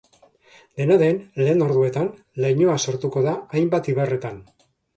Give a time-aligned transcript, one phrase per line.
[0.79, 2.09] Dena den, lehen orduetan,
[2.47, 4.45] lainoa sortuko da hainbat ibarretan.